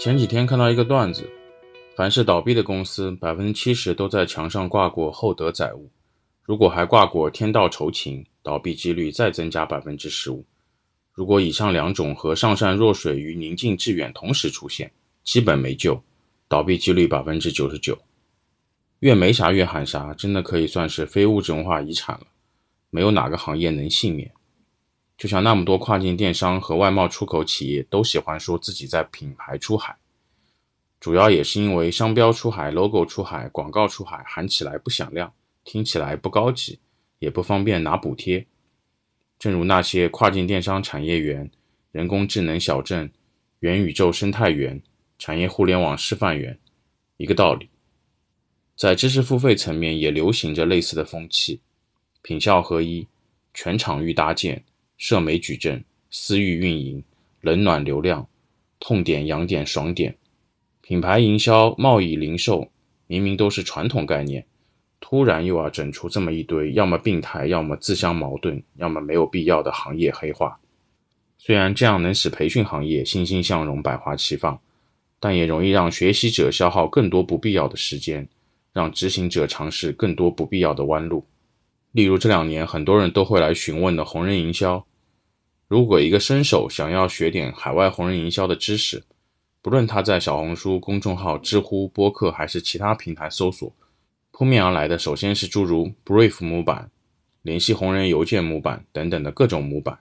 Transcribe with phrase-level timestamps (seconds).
[0.00, 1.30] 前几天看到一个段子，
[1.94, 5.90] 凡是倒闭的公司，百分之七十都在墙上挂过厚德载物，
[6.42, 10.42] 如果还挂过天道酬勤，倒闭几率再增加百分之十五。
[11.12, 14.90] 如果以上两种和上善若水与宁静致远同时出现，
[15.22, 16.02] 基本没救，
[16.48, 17.98] 倒闭几率百分之九十九。
[19.00, 22.26] 越没啥越喊啥，真的可以算是非物质文化遗产了，
[22.88, 24.32] 没有哪个行业能幸免。
[25.20, 29.94] 就像那么多跨境电商和外贸出口企业都喜欢说自己在品牌出海，
[30.98, 35.30] 主要也是因为商标出海、logo 出海、广告出海，喊起来不响亮，
[35.62, 36.78] 听起来不高级，
[37.18, 38.46] 也不方便拿补贴。
[39.38, 41.50] 正如那些跨境电商产业园、
[41.92, 43.12] 人工智能小镇、
[43.58, 44.82] 元宇宙生态园、
[45.18, 46.58] 产业互联网示范园
[47.18, 47.68] 一个道理。
[48.74, 51.60] 在知识付费层面也流行着类似的风气，
[52.22, 53.06] 品效合一，
[53.52, 54.64] 全场域搭建。
[55.00, 57.02] 设媒矩阵、私域运营、
[57.40, 58.28] 冷暖流量、
[58.78, 60.14] 痛点、痒点、爽点，
[60.82, 62.68] 品牌营销、贸易、零售，
[63.06, 64.44] 明明都是传统概念，
[65.00, 70.60] 突然又要整出这么一堆，要么病态，要么自相矛盾，要么没有必要的行业黑化。
[71.38, 74.60] 虽然这样能使培训行业欣欣向荣、百花齐放，
[75.18, 78.28] 但也容易让学习者消耗更多不必要的时间，
[78.74, 81.24] 让执行者尝试更多不必要的弯路。
[81.92, 84.86] 例如这两年很多人都会来询问的红人营销。
[85.70, 89.04] 如果一个新手想要学点海外红人营销的知识，
[89.62, 93.72] 不论他在小红书公众号、知乎、播客还是其他平台搜索，
[94.32, 96.90] 扑面而来的首先是诸如 Brief 模板、
[97.42, 99.96] 联系红人邮件模板等等的各种模板，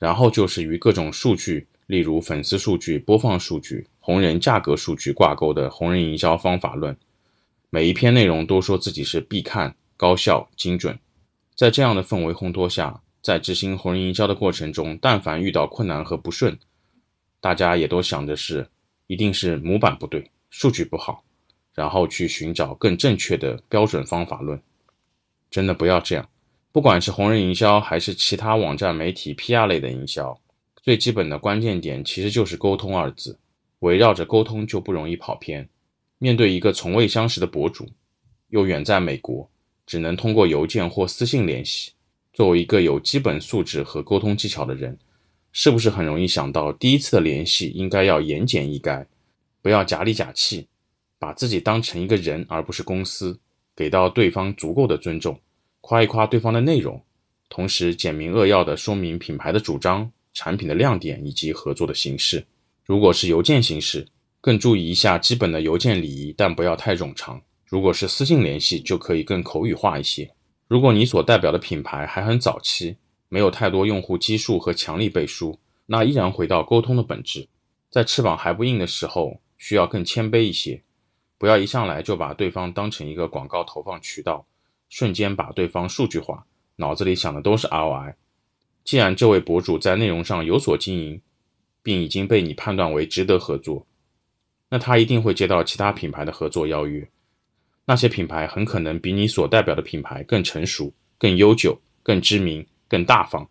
[0.00, 6.96] 然后就是与各种数据，例如粉丝数据、播放数据、红人价格数据挂钩的红人营销方法论。
[7.70, 10.98] 每一篇内容都说自己是必看、高效、精准，
[11.54, 13.00] 在这样的氛围烘托下。
[13.22, 16.58] 在执行红人营销的过程中，但凡遇到困难和不顺，
[17.40, 18.68] 大家也都想的是，
[19.06, 21.22] 一定是模板不对，数据不好，
[21.72, 24.60] 然后去寻找更正确的标准方法论。
[25.50, 26.28] 真的不要这样，
[26.72, 30.40] 不管是红人营销还是其他网站媒体 PR 类的营销，
[30.82, 33.38] 最基本的关键点其实就是沟通二字，
[33.78, 35.68] 围绕着沟通就不容易跑偏。
[36.18, 37.88] 面对一个从未相识的博主，
[38.48, 39.48] 又远在美国，
[39.86, 41.92] 只能通过邮件或私信联系。
[42.32, 44.98] 作为一个有基本素质和沟通技巧的人，
[45.52, 49.04] 是不是很容易想到第一次的联系应该要言简意赅，
[49.60, 50.66] 不要假里假气，
[51.18, 53.38] 把自己当成一个人而不是公司，
[53.76, 55.38] 给到对方足够的尊重，
[55.82, 57.02] 夸一夸对方的内容，
[57.50, 62.46] 同时简明扼要地说明品牌的主张、产品的亮点以及合作的形式。
[62.84, 64.06] 如果是邮件形式，
[64.40, 67.40] 更注意一下基本的邮件礼仪，但不要太冗长。
[67.66, 70.30] 如果是私信联系，就可以更口语化一些。
[70.72, 72.96] 如果你所代表的品牌还很早期，
[73.28, 77.46] 没有太多用户基数和强力背书，那依然回到沟通的本质，
[77.90, 80.82] 在翅膀还不硬的时候，需要更谦卑一些，
[81.36, 84.46] 不要一上来就把对方当成一个广告投放渠道，
[84.88, 86.46] 瞬间把对方数据化，
[86.76, 88.14] 脑子里想的都是 ROI。
[88.82, 91.20] 既然这位博主在内容上有所经营，
[91.82, 93.86] 并已经被你判断为值得合作，
[94.70, 97.06] 那他一定会接到其他品牌的合作邀约。
[97.84, 103.48] 那些品牌很可能比你所代表的品牌更成熟、更悠久、更知名、更大方。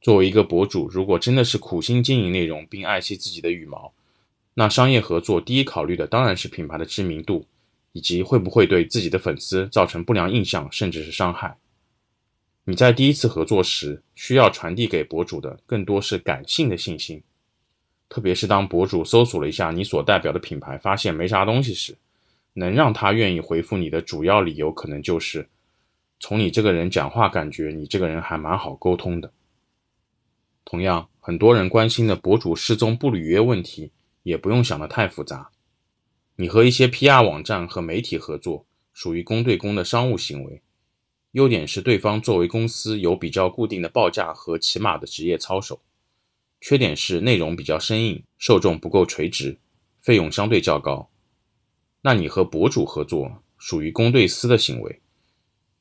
[0.00, 3.92] 作为一个博主，如果真的是苦心经营内容并爱惜自己的羽毛，
[4.54, 7.46] 那商业合作第一考虑的当然是品牌的知名度，
[7.92, 11.56] 以及会不会对自己的粉丝造成不良印象，甚至是伤害。
[12.64, 17.22] 你在第一次合作时，需要传递给博主的更多是感性的信心，
[18.08, 21.94] 特别是当博主搜索了一下你所代表的品牌，发现没啥东西时。
[22.54, 25.48] 能让他愿意回复你的主要理由，可能就是
[26.18, 29.32] 从你这个人讲话，感觉你这个人还蛮好沟通的。
[30.64, 35.50] 同样，很多人关心的博主失踪不履约问题，也不用想得太复杂。
[36.36, 40.62] 你和一些 PR 网站和媒体合作，属于公对公的商务行为。
[41.32, 45.80] 优点是对方作为公司有比较固定的报价和起码的职业操守，
[46.60, 49.58] 缺点是内容比较生硬，受众不够垂直，
[50.00, 51.10] 费用相对较高。
[52.06, 55.00] 那你和博主合作属于公对私的行为，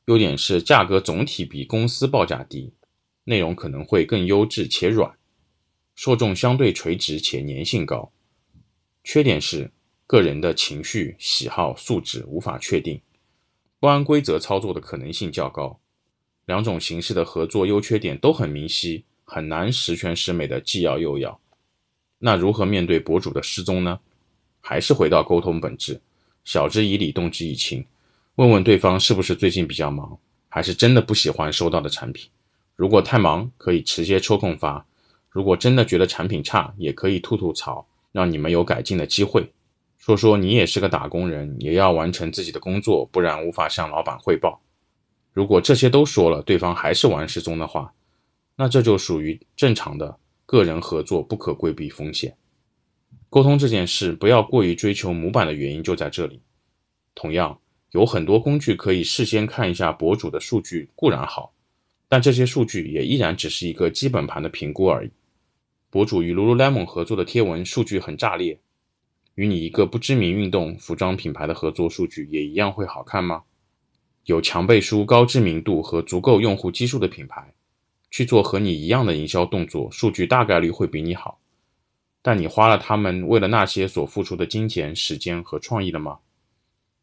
[0.05, 2.71] 优点是价格总体比公司报价低，
[3.25, 5.17] 内容可能会更优质且软，
[5.95, 8.09] 受众相对垂直且粘性高。
[9.03, 9.69] 缺点是
[10.07, 13.01] 个人的情绪、喜好、素质无法确定，
[13.81, 15.77] 不按规则操作的可能性较高。
[16.45, 21.37] 两种形式的合作优缺点都很明晰，很难十全十美的既要又要。
[22.19, 23.99] 那如何面对博主的失踪呢？
[24.65, 25.99] 还是回到沟通本质。
[26.43, 27.85] 晓之以理，动之以情，
[28.35, 30.17] 问问对方是不是最近比较忙，
[30.49, 32.29] 还是真的不喜欢收到的产品。
[32.75, 34.85] 如果太忙，可以直接抽空发；
[35.29, 39.51] 如果真的觉得产品差，也可以吐吐槽，让你们有改进的机会。
[39.97, 44.59] 说说你也是个打工人，也要完成自己的工作，不然无法向老板汇报。
[45.31, 47.93] 如果这些都说了，对方还是玩失踪的话，
[48.57, 52.35] 那这就属于正常的个人合作，不可规避风险。
[53.33, 56.39] 沟通这件事，不要过于追求模板的原因就在这里。
[57.15, 57.59] 同样，
[57.89, 61.51] 有很多工具可以事先看一下博主的数据，固然好，
[62.07, 65.09] 但这些数据也依然只是一个基本盘的评估而已。
[65.89, 68.59] 博主与 Lululemon 合作的贴文数据很炸裂。
[69.33, 73.41] 与你一个不知名运动服装品牌的合作数据也一样会好看吗？
[74.25, 77.51] 有强背书、高知名度和足够用户基数的品牌，
[78.11, 81.39] 去做和你一样的营销动作，数据大概率会比你好。
[82.23, 86.17] 但你花了他们为了那些所付出的金钱、时间和创意了吗？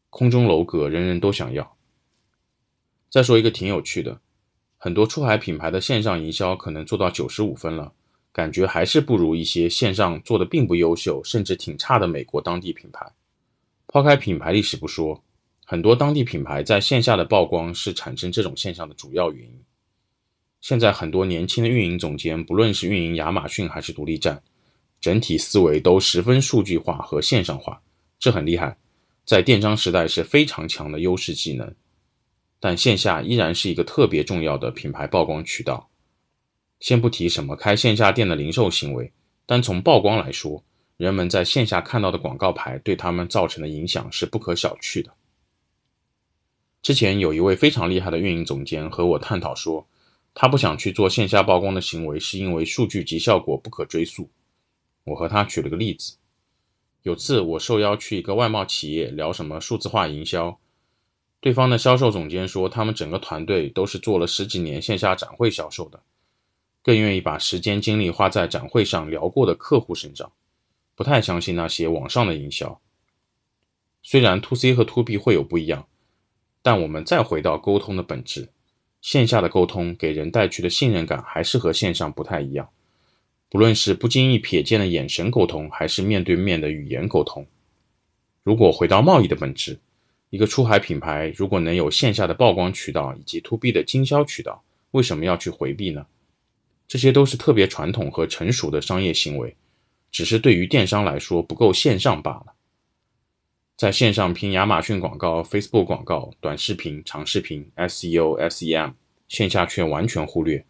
[0.09, 1.77] 空中楼阁，人人都想要。
[3.11, 4.21] 再说一个挺有趣的，
[4.79, 7.93] 很多出海品牌的线上营销可能做到九十五分了。
[8.33, 13.13] 感觉还是不如一些线上做的并不优秀，甚至挺差的美国当地品牌。
[13.89, 15.23] 抛开品牌历史不说，
[15.67, 19.61] 很多当地品牌在线下的曝光是产生这种现象的主要原因。
[20.61, 24.41] 现在很多年轻的运营总监，不论是运营亚马逊还是独立站，
[25.01, 27.81] 整体思维都十分数据化和线上化，
[28.19, 28.77] 这很厉害，
[29.25, 31.75] 在电商时代是非常强的优势技能。
[32.59, 35.89] 但线下依然是一个特别重要的品牌曝光渠道。
[36.79, 39.11] 先不提什么开线下店的零售行为，
[39.47, 40.63] 单从曝光来说，
[40.99, 45.11] 人们在线下看到的广告牌对他们造成的影响是不可小觑的。
[46.83, 49.87] 之前有一位非常厉害的运营总监和我探讨说，
[50.35, 54.29] 他不想去做线下曝光的行为，是因为数据及效果不可追溯。
[55.05, 56.17] 我和他举了个例子，
[57.03, 60.59] 有次我受邀去一个外贸企业聊什么数字化营销，
[61.41, 66.01] 对方的销售总监说，他们整个团队都是做了十几年线下展会销售的。
[66.83, 70.33] 更愿意把时间精力花在展会上聊过的客户身上，
[70.95, 72.81] 不太相信那些网上的营销。
[74.03, 75.87] 虽然 to C 和 to B 会有不一样，
[76.63, 78.49] 但我们再回到沟通的本质，
[79.03, 82.71] 线下的沟通给人带去的信任感还是和线上不太一样。
[83.51, 87.45] 不论是不经意瞥见的眼神沟通，还是面对面的语言沟通，
[88.45, 89.79] 如果回到贸易的本质，
[90.31, 94.63] 一个出海品牌如果能有线下的曝光渠道以及 to B 的经销渠道，
[94.93, 96.07] 为什么要去回避呢？
[96.87, 99.57] 这些都是特别传统和成熟的商业行为，
[100.13, 102.55] 只是对于电商来说不够线上罢了。
[103.77, 108.93] 在线上拼亚马逊广告、Facebook 广告、短视频、长视频、SEO、SEM，
[109.27, 110.65] 线下却完全忽略，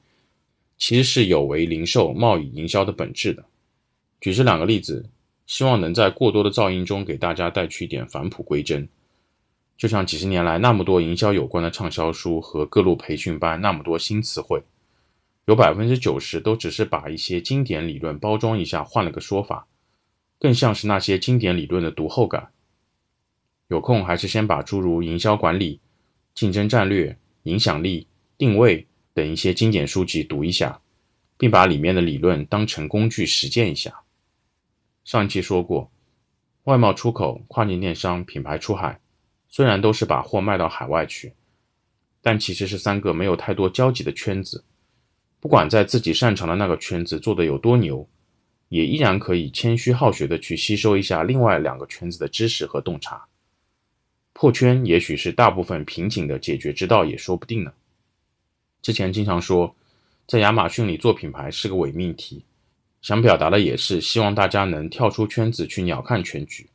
[0.80, 3.44] 其实是有违零售、贸易、营销的本质的。
[4.18, 5.08] 举这两个例子，
[5.46, 8.88] 希望能在过多的噪音中给大家带去一点返璞归真。
[9.76, 14.62] 就像几十年来那么多营销有关的畅销书和各路培训班，那么多新词汇。
[15.44, 19.66] 有百分之九十都只是把一些经典理论包装一下，换了个说法，
[20.38, 22.50] 更像是那些经典理论的读后感。
[23.68, 25.80] 有空还是先把诸如营销管理、
[26.34, 28.06] 竞争战略、影响力、
[28.38, 30.80] 定位等一些经典书籍读一下，
[31.36, 34.02] 并把里面的理论当成工具实践一下。
[35.04, 35.90] 上期说过，
[36.64, 39.00] 外贸出口、跨境电商、品牌出海，
[39.48, 41.32] 虽然都是把货卖到海外去，
[42.22, 44.64] 但其实是三个没有太多交集的圈子。
[45.40, 48.06] 不管在自己擅长的那个圈子做得有多牛，
[48.68, 53.26] 也依然可以谦虚好学的去吸收一下另外两个圈子的知识和洞察。
[54.34, 57.72] 破圈也许是大部分瓶颈的解决之道，也说不定呢。
[58.82, 59.74] 之前经常说，
[60.26, 62.44] 在亚马逊里做品牌是个伪命题，
[63.02, 66.70] 想表达的也是希望大家能跳出圈子去鸟看全局。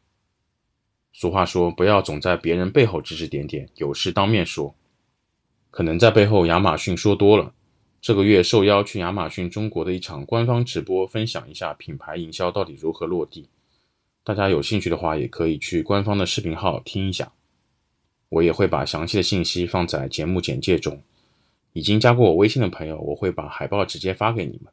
[1.14, 4.76] 俗话说，不要总在别人背后指指点点，有事当面说。
[5.72, 7.54] 可能在背后亚马逊说多了。
[8.02, 13.50] 这个月受邀去亚马逊中国的一场官方直播，分享一下品牌营销到底如何落地。
[14.24, 17.32] 大家有兴趣的话，也可以去官方的视频号听一下。
[18.30, 21.02] 我也会把详细的信息放在节目简介中。
[21.76, 24.72] 已经加过我微信的朋友，我会把海报直接发给你们。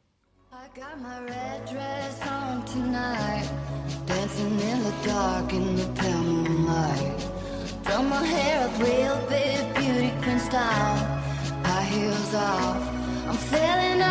[13.25, 14.01] I'm feeling